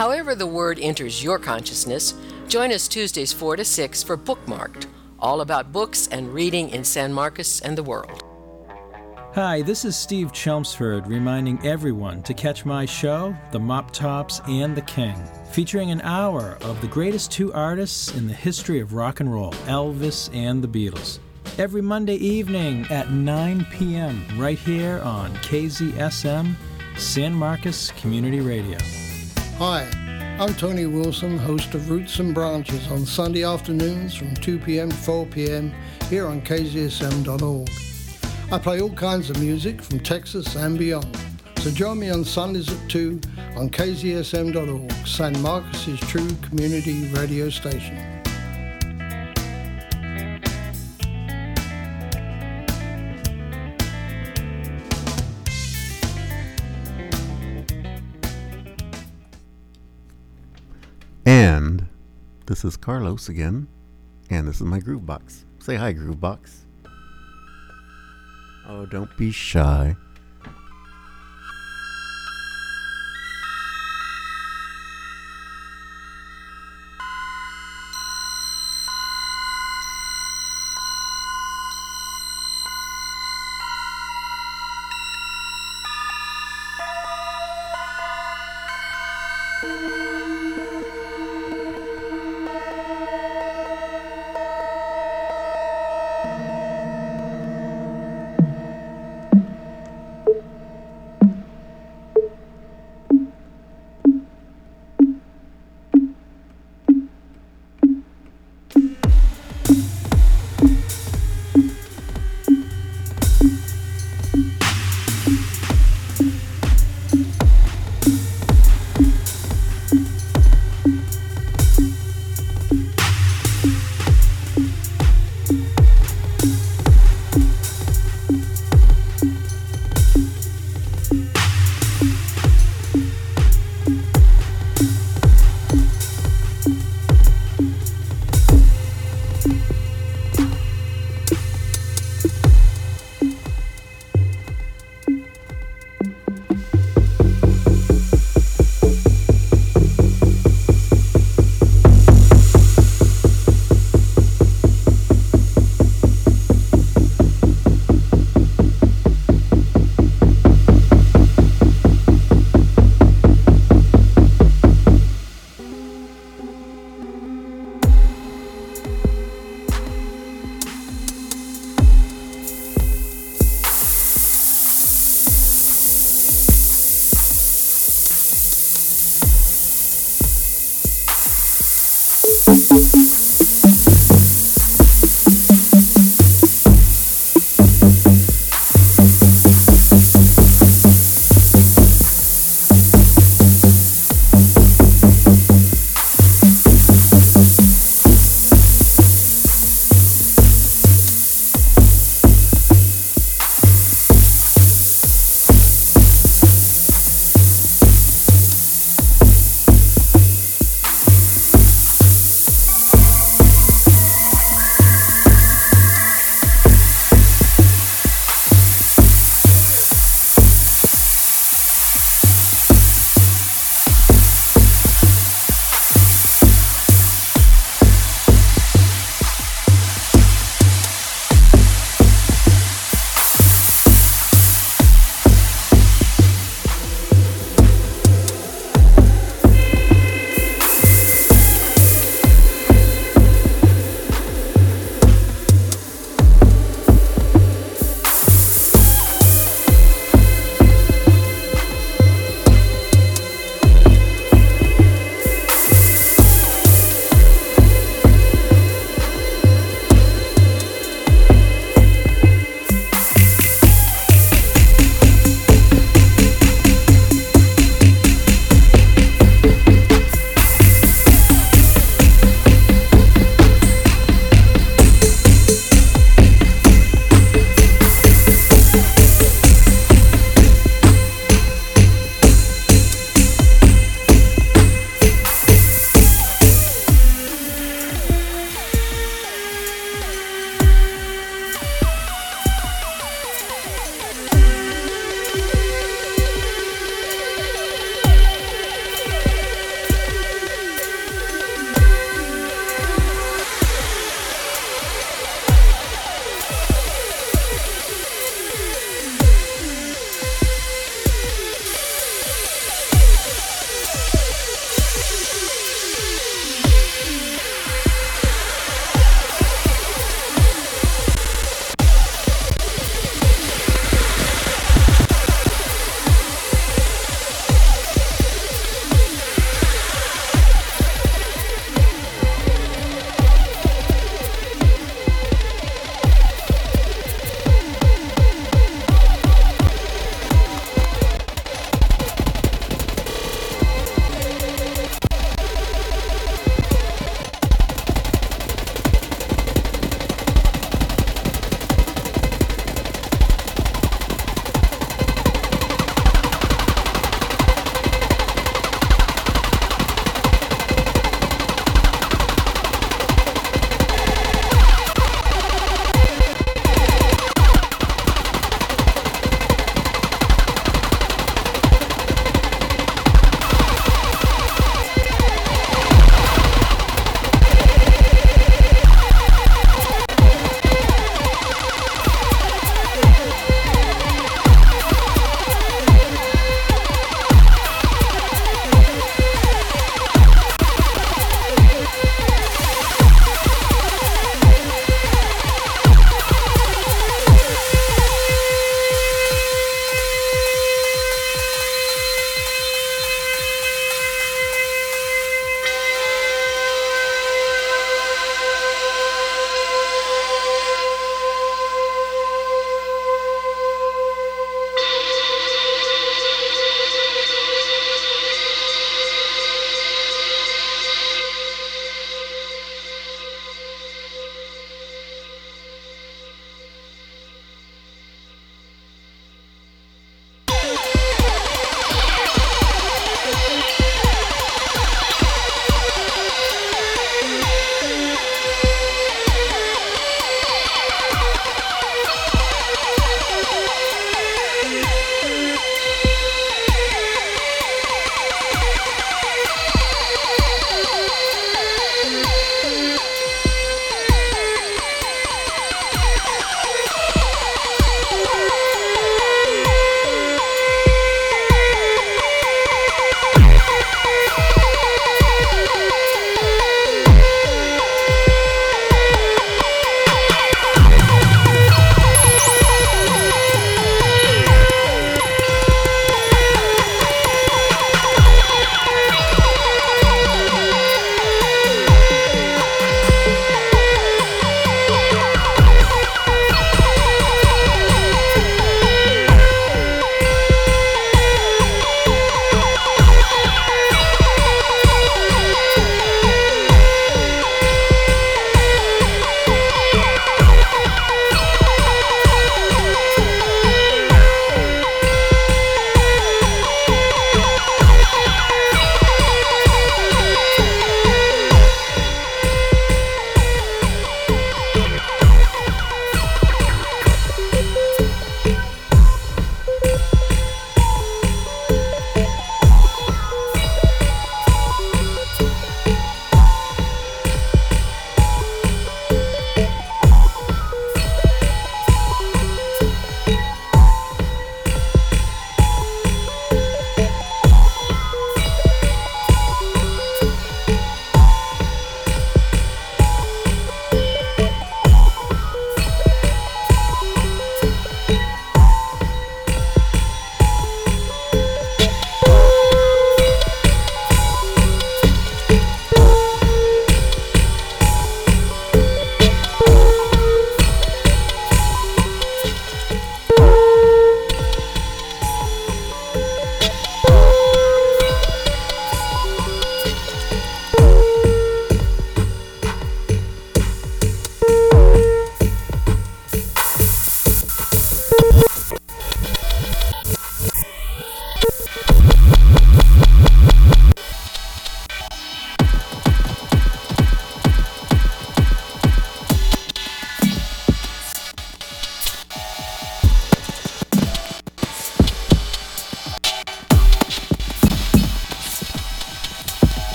However, 0.00 0.34
the 0.34 0.46
Word 0.46 0.78
enters 0.80 1.22
your 1.22 1.38
consciousness, 1.38 2.14
join 2.48 2.72
us 2.72 2.88
Tuesdays 2.88 3.34
4 3.34 3.56
to 3.56 3.66
6 3.66 4.02
for 4.02 4.16
Bookmarked, 4.16 4.86
all 5.18 5.42
about 5.42 5.72
books 5.72 6.08
and 6.08 6.32
reading 6.32 6.70
in 6.70 6.84
San 6.84 7.12
Marcos 7.12 7.60
and 7.60 7.76
the 7.76 7.82
world. 7.82 8.22
Hi, 9.34 9.60
this 9.60 9.84
is 9.84 9.98
Steve 9.98 10.32
Chelmsford 10.32 11.06
reminding 11.06 11.66
everyone 11.66 12.22
to 12.22 12.32
catch 12.32 12.64
my 12.64 12.86
show, 12.86 13.36
The 13.52 13.60
Mop 13.60 13.90
Tops 13.90 14.40
and 14.48 14.74
the 14.74 14.80
King, 14.80 15.22
featuring 15.52 15.90
an 15.90 16.00
hour 16.00 16.56
of 16.62 16.80
the 16.80 16.88
greatest 16.88 17.30
two 17.30 17.52
artists 17.52 18.14
in 18.14 18.26
the 18.26 18.32
history 18.32 18.80
of 18.80 18.94
rock 18.94 19.20
and 19.20 19.30
roll, 19.30 19.52
Elvis 19.66 20.34
and 20.34 20.64
the 20.64 20.68
Beatles. 20.68 21.18
Every 21.58 21.82
Monday 21.82 22.16
evening 22.16 22.86
at 22.88 23.10
9 23.12 23.66
p.m., 23.70 24.24
right 24.38 24.58
here 24.58 25.00
on 25.00 25.34
KZSM, 25.34 26.54
San 26.96 27.34
Marcos 27.34 27.90
Community 27.90 28.40
Radio. 28.40 28.78
Hi, 29.60 29.86
I'm 30.40 30.54
Tony 30.54 30.86
Wilson, 30.86 31.36
host 31.36 31.74
of 31.74 31.90
Roots 31.90 32.18
and 32.18 32.34
Branches 32.34 32.90
on 32.90 33.04
Sunday 33.04 33.44
afternoons 33.44 34.14
from 34.14 34.34
2 34.36 34.58
p.m. 34.58 34.88
to 34.88 34.96
4 34.96 35.26
p.m. 35.26 35.74
here 36.08 36.28
on 36.28 36.40
KZSM.org. 36.40 37.68
I 38.50 38.58
play 38.58 38.80
all 38.80 38.88
kinds 38.88 39.28
of 39.28 39.38
music 39.38 39.82
from 39.82 40.00
Texas 40.00 40.56
and 40.56 40.78
beyond. 40.78 41.14
So 41.58 41.70
join 41.70 41.98
me 41.98 42.08
on 42.08 42.24
Sundays 42.24 42.72
at 42.72 42.88
2 42.88 43.20
on 43.56 43.68
KZSM.org, 43.68 45.06
San 45.06 45.38
Marcos' 45.42 46.00
true 46.08 46.34
community 46.36 47.12
radio 47.12 47.50
station. 47.50 48.19
This 62.50 62.64
is 62.64 62.76
Carlos 62.76 63.28
again, 63.28 63.68
and 64.28 64.48
this 64.48 64.56
is 64.56 64.62
my 64.62 64.80
Groovebox. 64.80 65.44
Say 65.60 65.76
hi, 65.76 65.94
Groovebox. 65.94 66.64
Oh, 68.66 68.86
don't 68.86 69.16
be 69.16 69.30
shy. 69.30 69.94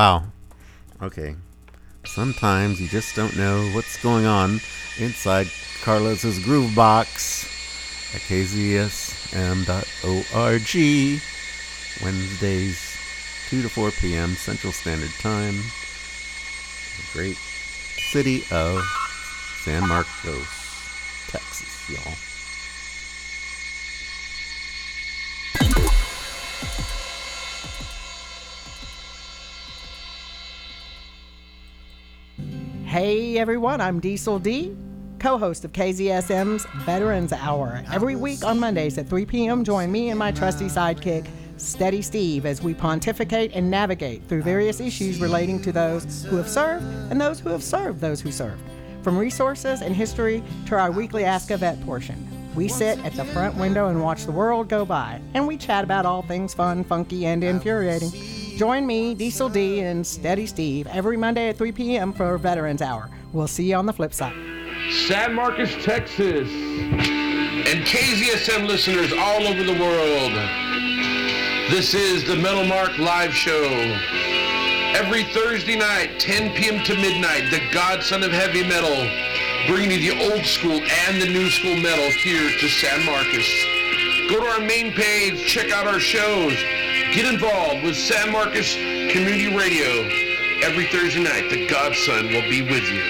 Wow. 0.00 0.24
Okay. 1.02 1.36
Sometimes 2.06 2.80
you 2.80 2.88
just 2.88 3.14
don't 3.14 3.36
know 3.36 3.68
what's 3.74 4.02
going 4.02 4.24
on 4.24 4.62
inside 4.96 5.46
Carlos's 5.82 6.42
groove 6.42 6.74
box 6.74 7.44
at 8.14 8.22
kzsm.org. 8.22 8.80
Wednesdays, 12.02 12.96
2 13.50 13.60
to 13.60 13.68
4 13.68 13.90
p.m. 13.90 14.36
Central 14.36 14.72
Standard 14.72 15.12
Time. 15.20 15.56
The 16.96 17.04
great 17.12 17.36
city 18.10 18.44
of 18.50 18.80
San 19.64 19.86
Marcos, 19.86 20.48
everyone, 33.40 33.80
I'm 33.80 34.00
Diesel 34.00 34.38
D, 34.38 34.76
co 35.18 35.38
host 35.38 35.64
of 35.64 35.72
KZSM's 35.72 36.66
Veterans 36.84 37.32
Hour. 37.32 37.82
Every 37.90 38.14
week 38.14 38.44
on 38.44 38.60
Mondays 38.60 38.98
at 38.98 39.08
3 39.08 39.24
p.m., 39.24 39.64
join 39.64 39.90
me 39.90 40.10
and 40.10 40.18
my 40.18 40.30
trusty 40.30 40.66
sidekick, 40.66 41.26
Steady 41.56 42.02
Steve, 42.02 42.44
as 42.44 42.60
we 42.60 42.74
pontificate 42.74 43.52
and 43.54 43.70
navigate 43.70 44.28
through 44.28 44.42
various 44.42 44.78
issues 44.78 45.22
relating 45.22 45.58
to 45.62 45.72
those 45.72 46.22
who 46.24 46.36
have 46.36 46.50
served 46.50 46.84
and 47.10 47.18
those 47.18 47.40
who 47.40 47.48
have 47.48 47.62
served 47.62 47.98
those 47.98 48.20
who 48.20 48.30
served. 48.30 48.62
From 49.02 49.16
resources 49.16 49.80
and 49.80 49.96
history 49.96 50.42
to 50.66 50.76
our 50.76 50.90
weekly 50.90 51.24
Ask 51.24 51.50
a 51.50 51.56
Vet 51.56 51.82
portion. 51.86 52.28
We 52.54 52.68
sit 52.68 53.02
at 53.06 53.14
the 53.14 53.24
front 53.24 53.54
window 53.56 53.88
and 53.88 54.02
watch 54.02 54.26
the 54.26 54.32
world 54.32 54.68
go 54.68 54.84
by, 54.84 55.18
and 55.32 55.46
we 55.46 55.56
chat 55.56 55.82
about 55.82 56.04
all 56.04 56.20
things 56.20 56.52
fun, 56.52 56.84
funky, 56.84 57.24
and 57.24 57.42
infuriating. 57.42 58.10
Join 58.58 58.86
me, 58.86 59.14
Diesel 59.14 59.48
D, 59.48 59.80
and 59.80 60.06
Steady 60.06 60.44
Steve 60.44 60.86
every 60.88 61.16
Monday 61.16 61.48
at 61.48 61.56
3 61.56 61.72
p.m. 61.72 62.12
for 62.12 62.36
Veterans 62.36 62.82
Hour. 62.82 63.08
We'll 63.32 63.46
see 63.46 63.70
you 63.70 63.76
on 63.76 63.86
the 63.86 63.92
flip 63.92 64.12
side. 64.12 64.34
San 65.06 65.34
Marcos, 65.34 65.72
Texas, 65.84 66.48
and 66.50 67.84
KZSM 67.86 68.66
listeners 68.66 69.12
all 69.12 69.46
over 69.46 69.62
the 69.62 69.78
world. 69.78 70.32
This 71.70 71.94
is 71.94 72.24
the 72.24 72.34
Metal 72.34 72.64
Mark 72.64 72.98
Live 72.98 73.32
Show. 73.32 73.62
Every 74.96 75.22
Thursday 75.32 75.76
night, 75.76 76.18
10 76.18 76.56
p.m. 76.56 76.82
to 76.84 76.96
midnight, 76.96 77.50
the 77.52 77.60
godson 77.72 78.24
of 78.24 78.32
heavy 78.32 78.66
metal, 78.66 79.06
bringing 79.68 79.92
you 79.92 80.12
the 80.12 80.32
old 80.32 80.44
school 80.44 80.80
and 81.06 81.22
the 81.22 81.28
new 81.28 81.48
school 81.50 81.76
metal 81.76 82.10
here 82.10 82.50
to 82.58 82.68
San 82.68 83.06
Marcos. 83.06 83.48
Go 84.28 84.40
to 84.40 84.46
our 84.46 84.60
main 84.60 84.92
page, 84.92 85.46
check 85.46 85.70
out 85.70 85.86
our 85.86 86.00
shows, 86.00 86.54
get 87.14 87.32
involved 87.32 87.84
with 87.84 87.94
San 87.94 88.32
Marcos 88.32 88.74
Community 88.74 89.54
Radio. 89.56 90.29
Every 90.62 90.84
Thursday 90.86 91.22
night, 91.22 91.48
the 91.48 91.66
godson 91.68 92.26
will 92.26 92.42
be 92.42 92.60
with 92.60 92.86
you. 92.90 93.02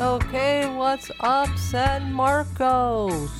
Okay, 0.00 0.68
what's 0.74 1.12
up, 1.20 1.48
San 1.56 2.12
Marcos? 2.12 3.30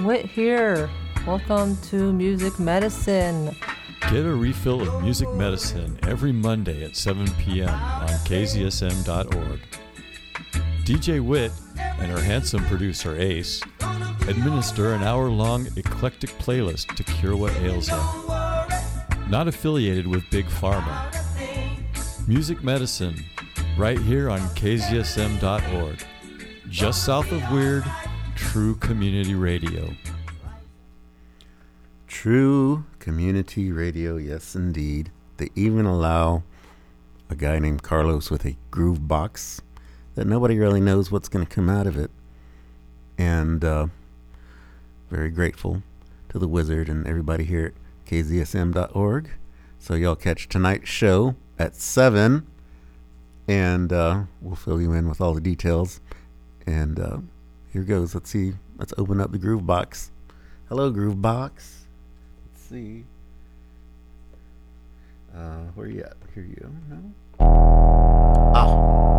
Whit 0.00 0.26
here. 0.26 0.90
Welcome 1.24 1.76
to 1.82 2.12
Music 2.12 2.58
Medicine. 2.58 3.54
Get 4.10 4.26
a 4.26 4.34
refill 4.34 4.82
of 4.82 5.00
Music 5.00 5.30
Medicine 5.30 5.96
every 6.02 6.32
Monday 6.32 6.82
at 6.84 6.96
7 6.96 7.30
p.m. 7.38 7.68
on 7.68 8.08
kzsm.org. 8.08 9.60
DJ 10.84 11.20
Wit 11.20 11.52
and 11.78 12.10
her 12.10 12.20
handsome 12.20 12.64
producer 12.64 13.16
Ace 13.16 13.62
administer 14.28 14.92
an 14.94 15.02
hour 15.02 15.28
long 15.28 15.66
eclectic 15.76 16.30
playlist 16.38 16.94
to 16.96 17.04
cure 17.04 17.36
what 17.36 17.54
ails 17.56 17.88
you. 17.88 17.96
Not 19.28 19.48
affiliated 19.48 20.06
with 20.06 20.28
Big 20.30 20.46
Pharma. 20.46 21.10
Music 22.26 22.62
Medicine, 22.62 23.22
right 23.76 23.98
here 23.98 24.30
on 24.30 24.40
kzsm.org. 24.50 26.04
Just 26.68 27.04
south 27.04 27.30
of 27.32 27.50
Weird, 27.50 27.84
True 28.34 28.74
Community 28.76 29.34
Radio. 29.34 29.90
True 32.06 32.84
community 32.98 33.70
radio, 33.70 34.16
yes, 34.16 34.54
indeed. 34.54 35.10
They 35.36 35.50
even 35.54 35.84
allow 35.84 36.42
a 37.28 37.34
guy 37.34 37.58
named 37.58 37.82
Carlos 37.82 38.30
with 38.30 38.46
a 38.46 38.56
groove 38.70 39.06
box 39.06 39.60
that 40.14 40.26
nobody 40.26 40.58
really 40.58 40.80
knows 40.80 41.10
what's 41.10 41.28
going 41.28 41.44
to 41.44 41.54
come 41.54 41.68
out 41.68 41.86
of 41.86 41.98
it. 41.98 42.10
And 43.18 43.64
uh, 43.64 43.88
very 45.10 45.30
grateful 45.30 45.82
to 46.28 46.38
the 46.38 46.48
wizard 46.48 46.88
and 46.88 47.06
everybody 47.06 47.44
here 47.44 47.66
at 47.66 48.10
kzsm.org. 48.10 49.30
So 49.78 49.94
y'all 49.94 50.16
catch 50.16 50.48
tonight's 50.48 50.88
show 50.88 51.36
at 51.58 51.74
7 51.76 52.46
and 53.46 53.92
uh, 53.92 54.22
we'll 54.40 54.56
fill 54.56 54.80
you 54.80 54.92
in 54.92 55.08
with 55.08 55.20
all 55.20 55.34
the 55.34 55.40
details. 55.40 56.00
And 56.66 56.98
uh, 56.98 57.18
here 57.72 57.82
goes. 57.82 58.14
Let's 58.14 58.30
see. 58.30 58.54
Let's 58.78 58.94
open 58.96 59.20
up 59.20 59.32
the 59.32 59.38
groove 59.38 59.66
box. 59.66 60.10
Hello, 60.68 60.90
groove 60.90 61.20
box. 61.20 61.86
Let's 62.52 62.68
see. 62.68 63.04
Uh, 65.34 65.64
where 65.74 65.88
you 65.88 66.02
at? 66.02 66.16
Here 66.34 66.44
you 66.44 66.56
go. 66.56 66.70
No. 66.88 67.14
Ah. 68.54 69.13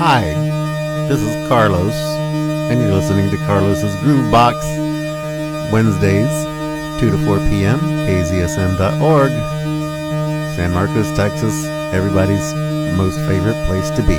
Hi, 0.00 0.32
this 1.10 1.20
is 1.20 1.46
Carlos, 1.46 1.92
and 1.92 2.80
you're 2.80 2.90
listening 2.90 3.28
to 3.28 3.36
Carlos's 3.44 3.94
Groove 3.96 4.32
Box, 4.32 4.56
Wednesdays, 5.70 6.30
2 6.98 7.10
to 7.10 7.18
4 7.26 7.36
p.m., 7.50 7.78
kzsm.org. 8.08 9.30
San 10.56 10.72
Marcos, 10.72 11.14
Texas, 11.14 11.66
everybody's 11.92 12.54
most 12.96 13.18
favorite 13.28 13.62
place 13.66 13.90
to 13.90 14.00
be. 14.00 14.18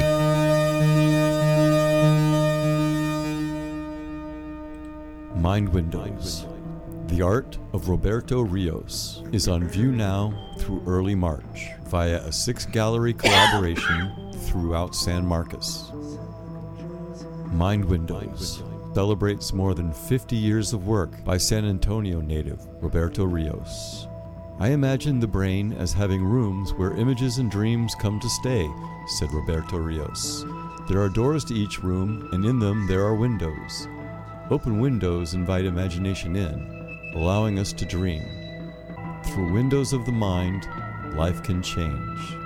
Mind 5.41 5.69
Windows. 5.69 6.45
The 7.07 7.23
Art 7.23 7.57
of 7.73 7.89
Roberto 7.89 8.41
Rios 8.41 9.23
is 9.31 9.47
on 9.47 9.67
view 9.67 9.91
now 9.91 10.53
through 10.59 10.83
early 10.85 11.15
March 11.15 11.69
via 11.85 12.17
a 12.17 12.31
six 12.31 12.67
gallery 12.67 13.15
collaboration 13.15 14.11
throughout 14.51 14.93
San 14.93 15.25
Marcos. 15.25 15.91
Mind 17.53 17.85
Windows 17.85 18.61
celebrates 18.93 19.53
more 19.53 19.73
than 19.73 19.93
50 19.93 20.35
years 20.35 20.73
of 20.73 20.85
work 20.85 21.23
by 21.23 21.37
San 21.37 21.63
Antonio 21.63 22.19
native 22.19 22.59
Roberto 22.81 23.23
Rios. 23.23 24.07
I 24.59 24.69
imagine 24.69 25.21
the 25.21 25.27
brain 25.27 25.71
as 25.73 25.93
having 25.93 26.21
rooms 26.21 26.73
where 26.73 26.97
images 26.97 27.37
and 27.37 27.49
dreams 27.49 27.95
come 27.95 28.19
to 28.19 28.29
stay, 28.29 28.69
said 29.07 29.31
Roberto 29.31 29.77
Rios. 29.77 30.43
There 30.89 31.01
are 31.01 31.09
doors 31.09 31.45
to 31.45 31.53
each 31.53 31.81
room, 31.81 32.27
and 32.33 32.43
in 32.43 32.59
them 32.59 32.87
there 32.87 33.05
are 33.05 33.15
windows. 33.15 33.87
Open 34.49 34.81
windows 34.81 35.33
invite 35.33 35.63
imagination 35.63 36.35
in, 36.35 37.13
allowing 37.15 37.57
us 37.57 37.71
to 37.71 37.85
dream. 37.85 38.23
Through 39.27 39.53
windows 39.53 39.93
of 39.93 40.05
the 40.05 40.11
mind, 40.11 40.67
life 41.15 41.41
can 41.41 41.63
change. 41.63 42.40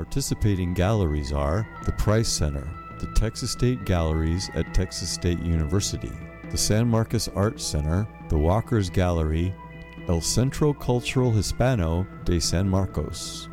Participating 0.00 0.72
galleries 0.72 1.30
are 1.30 1.68
the 1.84 1.92
Price 1.92 2.26
Center, 2.26 2.66
the 3.00 3.06
Texas 3.08 3.50
State 3.50 3.84
Galleries 3.84 4.48
at 4.54 4.72
Texas 4.72 5.10
State 5.10 5.40
University, 5.40 6.10
the 6.50 6.56
San 6.56 6.88
Marcos 6.88 7.28
Art 7.28 7.60
Center, 7.60 8.08
the 8.30 8.38
Walker's 8.38 8.88
Gallery, 8.88 9.54
El 10.08 10.22
Centro 10.22 10.72
Cultural 10.72 11.30
Hispano 11.30 12.06
de 12.24 12.40
San 12.40 12.66
Marcos, 12.66 13.50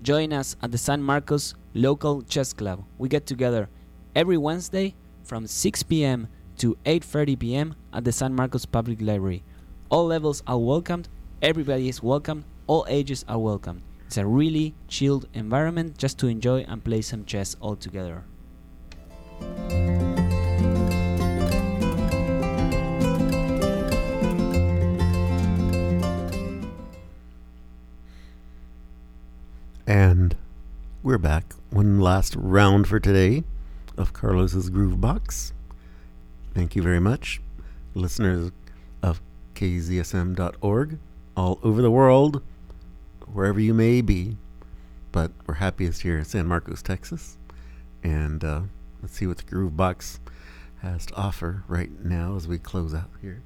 Join 0.00 0.32
us 0.32 0.56
at 0.62 0.72
the 0.72 0.78
San 0.78 1.02
Marcos 1.02 1.54
Local 1.74 2.22
Chess 2.22 2.54
Club. 2.54 2.82
We 2.96 3.10
get 3.10 3.26
together 3.26 3.68
every 4.16 4.38
Wednesday 4.38 4.94
from 5.24 5.46
6 5.46 5.82
p.m. 5.82 6.28
to 6.56 6.74
8:30 6.86 7.38
p.m. 7.38 7.74
at 7.92 8.04
the 8.04 8.12
San 8.12 8.34
Marcos 8.34 8.64
Public 8.64 9.02
Library. 9.02 9.42
All 9.90 10.06
levels 10.06 10.42
are 10.46 10.56
welcomed. 10.56 11.10
Everybody 11.42 11.90
is 11.90 12.02
welcome. 12.02 12.46
All 12.66 12.86
ages 12.88 13.26
are 13.28 13.38
welcome. 13.38 13.82
It's 14.06 14.16
a 14.16 14.24
really 14.24 14.72
chilled 14.88 15.28
environment 15.34 15.98
just 15.98 16.18
to 16.20 16.28
enjoy 16.28 16.64
and 16.66 16.82
play 16.82 17.02
some 17.02 17.26
chess 17.26 17.56
all 17.60 17.76
together. 17.76 18.24
And 29.86 30.34
we're 31.02 31.18
back. 31.18 31.52
One 31.68 32.00
last 32.00 32.34
round 32.36 32.88
for 32.88 32.98
today 32.98 33.44
of 33.98 34.14
Carlos's 34.14 34.70
Groove 34.70 34.98
Box. 34.98 35.52
Thank 36.54 36.74
you 36.74 36.82
very 36.82 37.00
much, 37.00 37.42
listeners 37.94 38.50
of 39.02 39.20
kzsm.org 39.54 40.98
all 41.36 41.58
over 41.62 41.82
the 41.82 41.90
world, 41.90 42.42
wherever 43.30 43.60
you 43.60 43.74
may 43.74 44.00
be. 44.00 44.38
But 45.12 45.32
we're 45.46 45.54
happiest 45.56 46.00
here 46.00 46.16
in 46.16 46.24
San 46.24 46.46
Marcos, 46.46 46.80
Texas. 46.80 47.36
And 48.02 48.42
uh, 48.42 48.62
let's 49.02 49.18
see 49.18 49.26
what 49.26 49.36
the 49.36 49.44
Groove 49.44 49.76
Box 49.76 50.18
has 50.80 51.04
to 51.06 51.14
offer 51.14 51.62
right 51.68 51.90
now 52.02 52.36
as 52.36 52.48
we 52.48 52.58
close 52.58 52.94
out 52.94 53.10
here. 53.20 53.42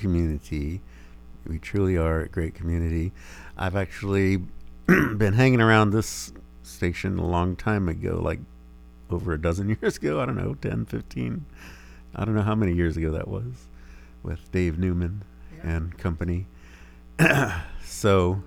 Community. 0.00 0.80
We 1.46 1.58
truly 1.58 1.96
are 1.96 2.22
a 2.22 2.28
great 2.28 2.54
community. 2.54 3.12
I've 3.56 3.76
actually 3.76 4.38
been 4.86 5.34
hanging 5.34 5.60
around 5.60 5.90
this 5.90 6.32
station 6.62 7.18
a 7.18 7.26
long 7.26 7.56
time 7.56 7.88
ago, 7.88 8.20
like 8.22 8.40
over 9.10 9.32
a 9.32 9.40
dozen 9.40 9.68
years 9.80 9.98
ago. 9.98 10.20
I 10.20 10.26
don't 10.26 10.36
know, 10.36 10.54
10, 10.54 10.86
15. 10.86 11.44
I 12.14 12.24
don't 12.24 12.34
know 12.34 12.42
how 12.42 12.54
many 12.54 12.74
years 12.74 12.96
ago 12.96 13.12
that 13.12 13.28
was 13.28 13.68
with 14.22 14.50
Dave 14.50 14.78
Newman 14.78 15.22
and 15.62 15.96
company. 15.98 16.46
so 17.84 18.42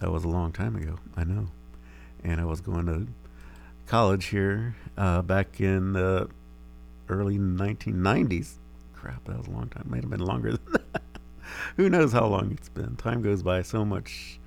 that 0.00 0.10
was 0.10 0.24
a 0.24 0.28
long 0.28 0.52
time 0.52 0.76
ago, 0.76 0.98
I 1.16 1.24
know. 1.24 1.48
And 2.24 2.40
I 2.40 2.44
was 2.44 2.60
going 2.60 2.86
to 2.86 3.06
college 3.86 4.26
here 4.26 4.74
uh, 4.96 5.22
back 5.22 5.60
in 5.60 5.92
the 5.92 6.28
early 7.08 7.38
1990s. 7.38 8.54
Crap, 9.06 9.24
that 9.26 9.38
was 9.38 9.46
a 9.46 9.50
long 9.52 9.68
time. 9.68 9.84
Might 9.86 10.02
have 10.02 10.10
been 10.10 10.18
longer 10.18 10.50
than 10.50 10.72
that. 10.72 11.02
Who 11.76 11.88
knows 11.88 12.10
how 12.10 12.26
long 12.26 12.50
it's 12.50 12.68
been? 12.68 12.96
Time 12.96 13.22
goes 13.22 13.40
by 13.40 13.62
so 13.62 13.84
much 13.84 14.40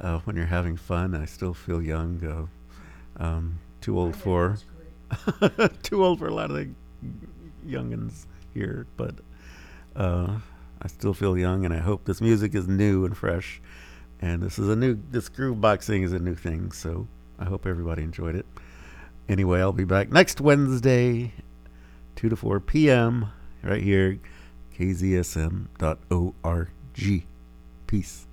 uh, 0.00 0.18
when 0.24 0.34
you're 0.34 0.44
having 0.44 0.76
fun. 0.76 1.14
I 1.14 1.24
still 1.24 1.54
feel 1.54 1.80
young. 1.80 2.50
Uh, 3.20 3.22
um, 3.22 3.60
too 3.80 3.96
old 3.96 4.16
for 4.16 4.58
too 5.84 6.04
old 6.04 6.18
for 6.18 6.26
a 6.26 6.34
lot 6.34 6.50
of 6.50 6.56
the 6.56 6.68
youngins 7.64 8.26
here, 8.52 8.88
but 8.96 9.14
uh, 9.94 10.38
I 10.82 10.88
still 10.88 11.14
feel 11.14 11.38
young, 11.38 11.64
and 11.64 11.72
I 11.72 11.78
hope 11.78 12.04
this 12.04 12.20
music 12.20 12.56
is 12.56 12.66
new 12.66 13.04
and 13.04 13.16
fresh. 13.16 13.62
And 14.20 14.42
this 14.42 14.58
is 14.58 14.68
a 14.68 14.74
new 14.74 14.98
this 15.12 15.28
groove 15.28 15.60
boxing 15.60 16.02
is 16.02 16.12
a 16.12 16.18
new 16.18 16.34
thing, 16.34 16.72
so 16.72 17.06
I 17.38 17.44
hope 17.44 17.66
everybody 17.66 18.02
enjoyed 18.02 18.34
it. 18.34 18.46
Anyway, 19.28 19.60
I'll 19.60 19.72
be 19.72 19.84
back 19.84 20.10
next 20.10 20.40
Wednesday, 20.40 21.34
two 22.16 22.28
to 22.28 22.34
four 22.34 22.58
p.m. 22.58 23.28
right 23.62 23.82
here, 23.82 24.18
kzsm.org. 24.78 26.68
Peace. 27.86 28.26